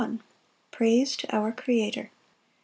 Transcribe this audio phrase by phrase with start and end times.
[0.71, 2.09] Praise to our Creator.